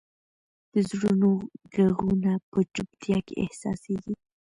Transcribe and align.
د 0.73 0.73
زړونو 0.89 1.31
ږغونه 1.73 2.31
په 2.51 2.59
چوپتیا 2.73 3.17
کې 3.25 3.35
احساسېږي. 3.43 4.13